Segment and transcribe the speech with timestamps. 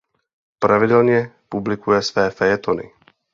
[0.59, 2.91] Pravidelně publikuje své fejetony.